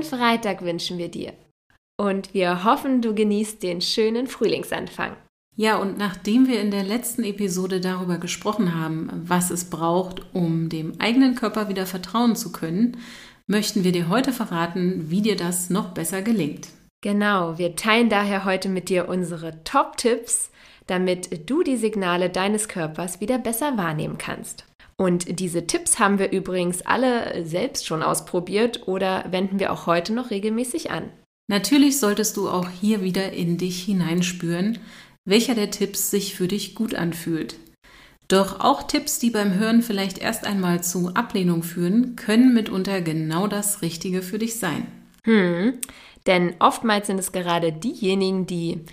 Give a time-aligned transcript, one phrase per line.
[0.00, 1.32] schönen Freitag wünschen wir dir.
[1.98, 5.16] Und wir hoffen, du genießt den schönen Frühlingsanfang.
[5.56, 10.68] Ja, und nachdem wir in der letzten Episode darüber gesprochen haben, was es braucht, um
[10.70, 12.96] dem eigenen Körper wieder vertrauen zu können,
[13.46, 16.68] möchten wir dir heute verraten, wie dir das noch besser gelingt.
[17.02, 20.50] Genau, wir teilen daher heute mit dir unsere Top-Tipps,
[20.86, 24.64] damit du die Signale deines Körpers wieder besser wahrnehmen kannst.
[25.00, 30.12] Und diese Tipps haben wir übrigens alle selbst schon ausprobiert oder wenden wir auch heute
[30.12, 31.08] noch regelmäßig an.
[31.48, 34.78] Natürlich solltest du auch hier wieder in dich hineinspüren,
[35.24, 37.56] welcher der Tipps sich für dich gut anfühlt.
[38.28, 43.46] Doch auch Tipps, die beim Hören vielleicht erst einmal zu Ablehnung führen, können mitunter genau
[43.46, 44.86] das Richtige für dich sein.
[45.24, 45.78] Hm,
[46.26, 48.84] denn oftmals sind es gerade diejenigen, die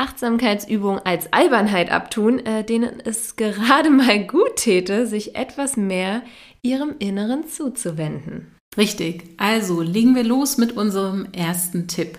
[0.00, 6.22] Achtsamkeitsübungen als Albernheit abtun, äh, denen es gerade mal gut täte, sich etwas mehr
[6.62, 8.48] ihrem Inneren zuzuwenden.
[8.76, 12.18] Richtig, also legen wir los mit unserem ersten Tipp.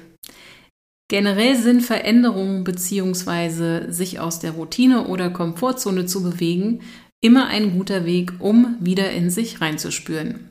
[1.10, 3.92] Generell sind Veränderungen bzw.
[3.92, 6.82] sich aus der Routine oder Komfortzone zu bewegen
[7.22, 10.50] immer ein guter Weg, um wieder in sich reinzuspüren.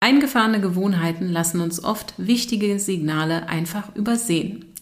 [0.00, 4.73] Eingefahrene Gewohnheiten lassen uns oft wichtige Signale einfach übersehen.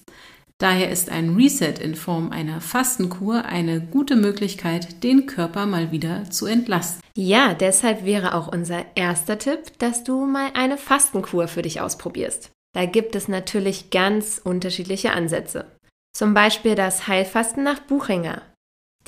[0.62, 6.30] Daher ist ein Reset in Form einer Fastenkur eine gute Möglichkeit, den Körper mal wieder
[6.30, 7.02] zu entlasten.
[7.16, 12.52] Ja, deshalb wäre auch unser erster Tipp, dass du mal eine Fastenkur für dich ausprobierst.
[12.77, 15.66] Da gibt es natürlich ganz unterschiedliche Ansätze.
[16.16, 18.42] Zum Beispiel das Heilfasten nach Buchinger,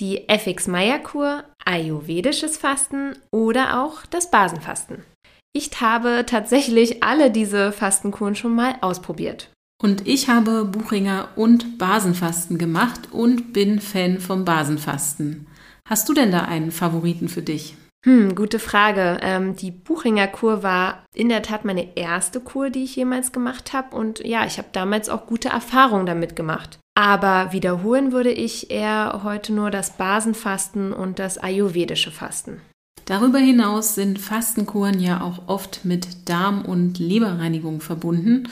[0.01, 5.05] die FX-Meyer-Kur, Ayurvedisches Fasten oder auch das Basenfasten.
[5.53, 9.51] Ich habe tatsächlich alle diese Fastenkuren schon mal ausprobiert.
[9.83, 15.47] Und ich habe Buchinger und Basenfasten gemacht und bin Fan vom Basenfasten.
[15.89, 17.77] Hast du denn da einen Favoriten für dich?
[18.05, 19.19] Hm, gute Frage.
[19.23, 23.73] Ähm, die Buchinger Kur war in der Tat meine erste Kur, die ich jemals gemacht
[23.73, 23.97] habe.
[23.97, 26.79] Und ja, ich habe damals auch gute Erfahrungen damit gemacht.
[26.95, 32.61] Aber wiederholen würde ich eher heute nur das Basenfasten und das ayurvedische Fasten.
[33.07, 38.49] Darüber hinaus sind Fastenkuren ja auch oft mit Darm- und Leberreinigung verbunden.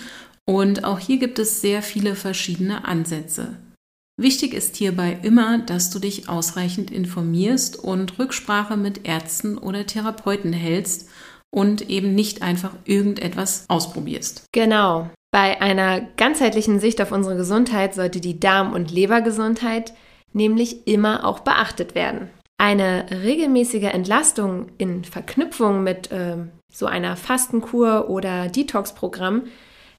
[0.48, 3.56] Und auch hier gibt es sehr viele verschiedene Ansätze.
[4.20, 10.53] Wichtig ist hierbei immer, dass du dich ausreichend informierst und Rücksprache mit Ärzten oder Therapeuten
[10.53, 11.08] hältst
[11.50, 14.44] und eben nicht einfach irgendetwas ausprobierst.
[14.53, 15.10] Genau.
[15.32, 19.94] Bei einer ganzheitlichen Sicht auf unsere Gesundheit sollte die Darm- und Lebergesundheit
[20.34, 22.30] nämlich immer auch beachtet werden.
[22.59, 26.36] Eine regelmäßige Entlastung in Verknüpfung mit äh,
[26.72, 29.44] so einer Fastenkur oder Detox-Programm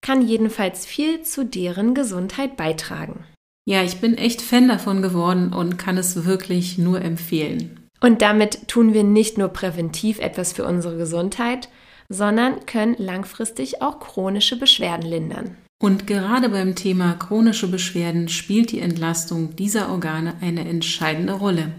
[0.04, 3.24] kann jedenfalls viel zu deren Gesundheit beitragen.
[3.66, 7.80] Ja, ich bin echt Fan davon geworden und kann es wirklich nur empfehlen.
[8.02, 11.70] Und damit tun wir nicht nur präventiv etwas für unsere Gesundheit,
[12.10, 15.58] sondern können langfristig auch chronische Beschwerden lindern.
[15.82, 21.72] Und gerade beim Thema chronische Beschwerden spielt die Entlastung dieser Organe eine entscheidende Rolle.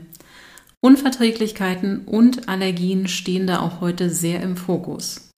[0.80, 5.30] Unverträglichkeiten und Allergien stehen da auch heute sehr im Fokus.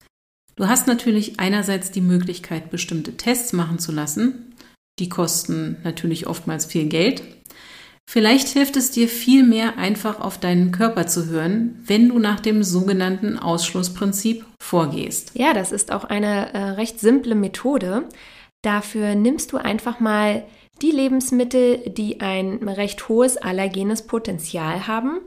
[0.56, 4.54] Du hast natürlich einerseits die Möglichkeit, bestimmte Tests machen zu lassen,
[4.98, 7.22] die kosten natürlich oftmals viel Geld.
[8.08, 12.40] Vielleicht hilft es dir viel mehr einfach auf deinen Körper zu hören, wenn du nach
[12.40, 15.32] dem sogenannten Ausschlussprinzip vorgehst.
[15.34, 18.04] Ja, das ist auch eine äh, recht simple Methode.
[18.62, 20.44] Dafür nimmst du einfach mal
[20.80, 25.20] die Lebensmittel, die ein recht hohes allergenes Potenzial haben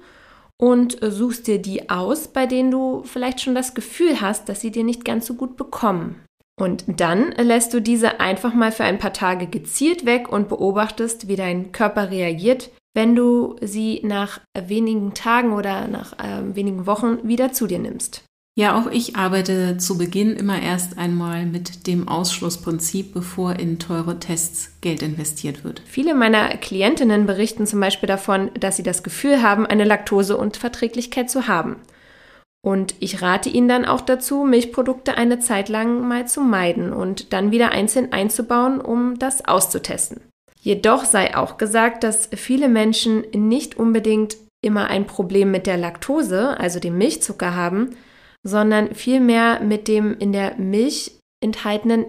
[0.61, 4.61] und äh, suchst dir die aus, bei denen du vielleicht schon das Gefühl hast, dass
[4.61, 6.23] sie dir nicht ganz so gut bekommen.
[6.59, 11.29] Und dann lässt du diese einfach mal für ein paar Tage gezielt weg und beobachtest,
[11.29, 17.25] wie dein Körper reagiert, wenn du sie nach wenigen Tagen oder nach äh, wenigen Wochen
[17.25, 18.25] wieder zu dir nimmst.
[18.59, 24.19] Ja, auch ich arbeite zu Beginn immer erst einmal mit dem Ausschlussprinzip, bevor in teure
[24.19, 25.81] Tests Geld investiert wird.
[25.85, 31.47] Viele meiner Klientinnen berichten zum Beispiel davon, dass sie das Gefühl haben, eine Laktoseunverträglichkeit zu
[31.47, 31.77] haben.
[32.61, 37.31] Und ich rate Ihnen dann auch dazu, Milchprodukte eine Zeit lang mal zu meiden und
[37.31, 40.19] dann wieder einzeln einzubauen, um das auszutesten.
[40.59, 46.59] Jedoch sei auch gesagt, dass viele Menschen nicht unbedingt immer ein Problem mit der Laktose,
[46.59, 47.95] also dem Milchzucker haben,
[48.43, 52.05] sondern vielmehr mit dem in der Milch enthaltenen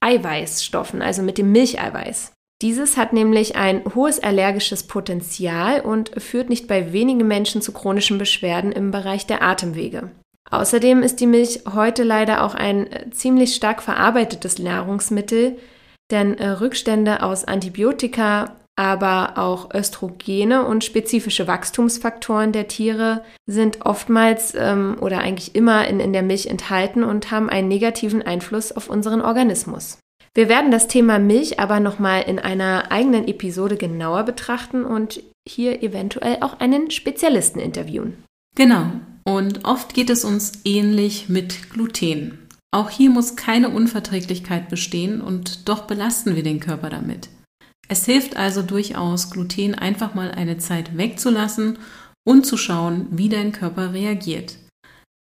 [0.00, 2.32] Eiweißstoffen, also mit dem Milcheiweiß.
[2.62, 8.18] Dieses hat nämlich ein hohes allergisches Potenzial und führt nicht bei wenigen Menschen zu chronischen
[8.18, 10.10] Beschwerden im Bereich der Atemwege.
[10.50, 15.58] Außerdem ist die Milch heute leider auch ein äh, ziemlich stark verarbeitetes Nahrungsmittel,
[16.10, 24.54] denn äh, Rückstände aus Antibiotika aber auch Östrogene und spezifische Wachstumsfaktoren der Tiere sind oftmals
[24.56, 28.90] ähm, oder eigentlich immer in, in der Milch enthalten und haben einen negativen Einfluss auf
[28.90, 29.98] unseren Organismus.
[30.34, 35.82] Wir werden das Thema Milch aber nochmal in einer eigenen Episode genauer betrachten und hier
[35.82, 38.24] eventuell auch einen Spezialisten interviewen.
[38.56, 38.86] Genau.
[39.24, 42.38] Und oft geht es uns ähnlich mit Gluten.
[42.72, 47.28] Auch hier muss keine Unverträglichkeit bestehen und doch belasten wir den Körper damit.
[47.94, 51.78] Es hilft also durchaus, Gluten einfach mal eine Zeit wegzulassen
[52.26, 54.56] und zu schauen, wie dein Körper reagiert.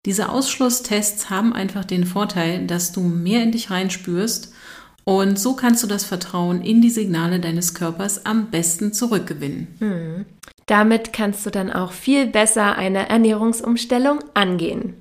[0.08, 4.56] Diese Ausschlusstests haben einfach den Vorteil, dass du mehr in dich reinspürst
[5.04, 9.68] und so kannst du das Vertrauen in die Signale deines Körpers am besten zurückgewinnen.
[9.78, 10.26] Hm.
[10.66, 14.96] Damit kannst du dann auch viel besser eine Ernährungsumstellung angehen.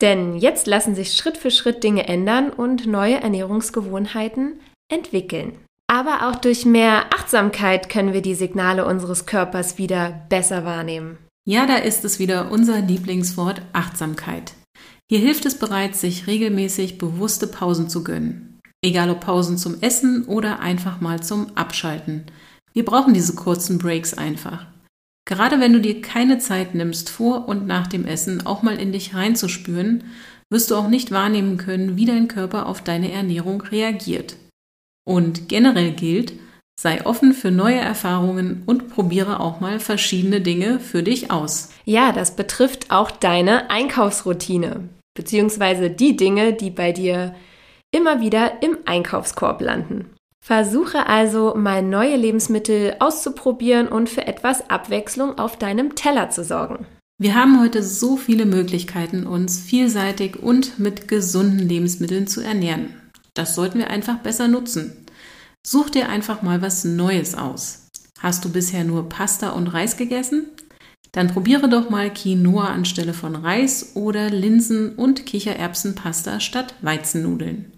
[0.00, 4.54] Denn jetzt lassen sich Schritt für Schritt Dinge ändern und neue Ernährungsgewohnheiten
[4.90, 5.58] entwickeln.
[5.94, 11.18] Aber auch durch mehr Achtsamkeit können wir die Signale unseres Körpers wieder besser wahrnehmen.
[11.48, 14.54] Ja, da ist es wieder unser Lieblingswort Achtsamkeit.
[15.08, 18.58] Hier hilft es bereits, sich regelmäßig bewusste Pausen zu gönnen.
[18.84, 22.24] Egal ob Pausen zum Essen oder einfach mal zum Abschalten.
[22.72, 24.66] Wir brauchen diese kurzen Breaks einfach.
[25.28, 28.90] Gerade wenn du dir keine Zeit nimmst, vor und nach dem Essen auch mal in
[28.90, 30.02] dich reinzuspüren,
[30.50, 34.34] wirst du auch nicht wahrnehmen können, wie dein Körper auf deine Ernährung reagiert.
[35.04, 36.32] Und generell gilt,
[36.80, 41.70] sei offen für neue Erfahrungen und probiere auch mal verschiedene Dinge für dich aus.
[41.84, 47.34] Ja, das betrifft auch deine Einkaufsroutine, beziehungsweise die Dinge, die bei dir
[47.92, 50.10] immer wieder im Einkaufskorb landen.
[50.44, 56.86] Versuche also mal neue Lebensmittel auszuprobieren und für etwas Abwechslung auf deinem Teller zu sorgen.
[57.18, 62.94] Wir haben heute so viele Möglichkeiten, uns vielseitig und mit gesunden Lebensmitteln zu ernähren.
[63.34, 65.06] Das sollten wir einfach besser nutzen.
[65.66, 67.88] Such dir einfach mal was Neues aus.
[68.20, 70.46] Hast du bisher nur Pasta und Reis gegessen?
[71.12, 77.72] Dann probiere doch mal Quinoa anstelle von Reis oder Linsen- und Kichererbsenpasta statt Weizennudeln.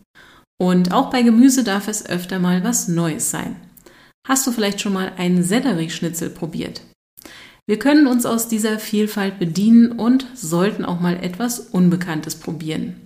[0.58, 3.56] Und auch bei Gemüse darf es öfter mal was Neues sein.
[4.26, 6.82] Hast du vielleicht schon mal einen Sellerieschnitzel probiert?
[7.66, 13.05] Wir können uns aus dieser Vielfalt bedienen und sollten auch mal etwas Unbekanntes probieren.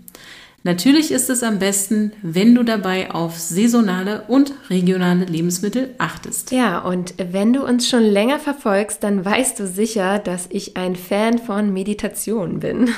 [0.62, 6.50] Natürlich ist es am besten, wenn du dabei auf saisonale und regionale Lebensmittel achtest.
[6.52, 10.96] Ja, und wenn du uns schon länger verfolgst, dann weißt du sicher, dass ich ein
[10.96, 12.90] Fan von Meditation bin.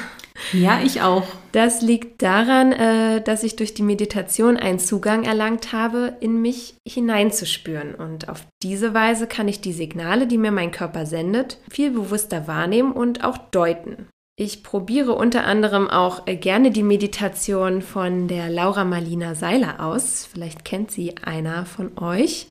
[0.53, 1.25] Ja, ich auch.
[1.53, 6.75] Das liegt daran, äh, dass ich durch die Meditation einen Zugang erlangt habe, in mich
[6.87, 7.94] hineinzuspüren.
[7.94, 12.49] Und auf diese Weise kann ich die Signale, die mir mein Körper sendet, viel bewusster
[12.49, 14.09] wahrnehmen und auch deuten.
[14.37, 20.25] Ich probiere unter anderem auch äh, gerne die Meditation von der Laura Marlina Seiler aus.
[20.25, 22.49] Vielleicht kennt sie einer von euch.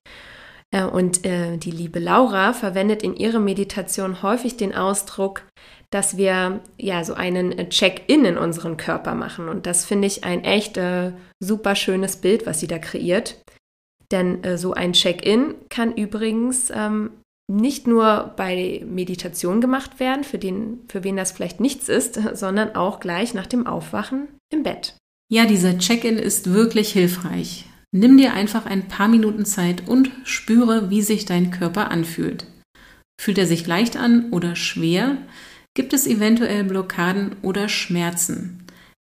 [0.70, 5.42] Äh, und äh, die liebe Laura verwendet in ihrer Meditation häufig den Ausdruck,
[5.90, 9.50] dass wir ja so einen Check-in in unseren Körper machen.
[9.50, 10.80] Und das finde ich ein echt
[11.40, 13.42] super schönes Bild, was sie da kreiert.
[14.10, 17.12] Denn so ein Check-in kann übrigens ähm,
[17.58, 22.76] nicht nur bei Meditation gemacht werden, für, den, für wen das vielleicht nichts ist, sondern
[22.76, 24.96] auch gleich nach dem Aufwachen im Bett.
[25.32, 27.66] Ja, dieser Check-in ist wirklich hilfreich.
[27.94, 32.46] Nimm dir einfach ein paar Minuten Zeit und spüre, wie sich dein Körper anfühlt.
[33.20, 35.18] Fühlt er sich leicht an oder schwer?
[35.74, 38.66] Gibt es eventuell Blockaden oder Schmerzen?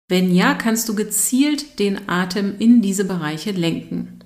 [0.09, 4.21] Wenn ja, kannst du gezielt den Atem in diese Bereiche lenken.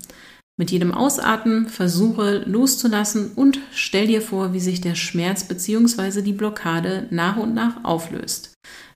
[0.59, 6.21] Mit jedem Ausatmen versuche loszulassen und stell dir vor, wie sich der Schmerz bzw.
[6.21, 8.55] die Blockade nach und nach auflöst.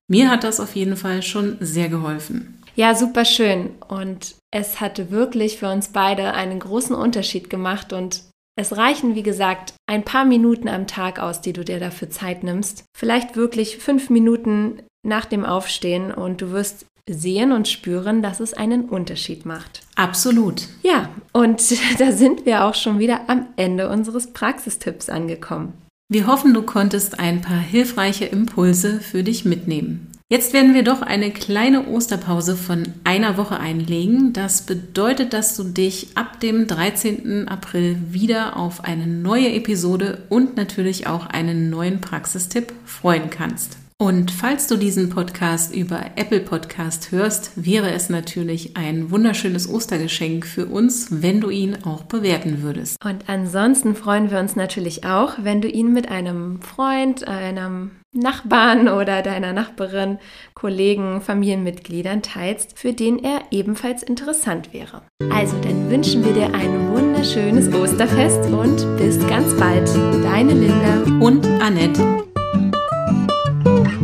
[0.09, 2.61] Mir hat das auf jeden Fall schon sehr geholfen.
[2.75, 3.71] Ja, super schön.
[3.87, 7.93] Und es hatte wirklich für uns beide einen großen Unterschied gemacht.
[7.93, 8.25] Und
[8.57, 12.43] es reichen, wie gesagt, ein paar Minuten am Tag aus, die du dir dafür Zeit
[12.43, 12.85] nimmst.
[12.97, 18.55] Vielleicht wirklich fünf Minuten nach dem Aufstehen und du wirst sehen und spüren, dass es
[18.55, 19.83] einen Unterschied macht.
[19.97, 20.69] Absolut.
[20.83, 21.63] Ja, und
[21.99, 25.75] da sind wir auch schon wieder am Ende unseres Praxistipps angekommen.
[26.09, 30.09] Wir hoffen, du konntest ein paar hilfreiche Impulse für dich mitnehmen.
[30.33, 34.33] Jetzt werden wir doch eine kleine Osterpause von einer Woche einlegen.
[34.33, 37.49] Das bedeutet, dass du dich ab dem 13.
[37.49, 43.77] April wieder auf eine neue Episode und natürlich auch einen neuen Praxistipp freuen kannst.
[44.03, 50.45] Und falls du diesen Podcast über Apple Podcast hörst, wäre es natürlich ein wunderschönes Ostergeschenk
[50.45, 52.97] für uns, wenn du ihn auch bewerten würdest.
[53.05, 58.89] Und ansonsten freuen wir uns natürlich auch, wenn du ihn mit einem Freund, einem Nachbarn
[58.89, 60.19] oder deiner Nachbarin,
[60.55, 65.03] Kollegen, Familienmitgliedern teilst, für den er ebenfalls interessant wäre.
[65.33, 69.89] Also dann wünschen wir dir ein wunderschönes Osterfest und bis ganz bald.
[70.25, 72.32] Deine Linda und Annette.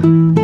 [0.01, 0.38] Thank you.